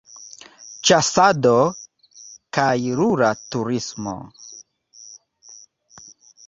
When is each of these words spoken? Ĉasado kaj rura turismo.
Ĉasado 0.89 1.51
kaj 2.57 2.73
rura 3.01 3.31
turismo. 3.57 4.19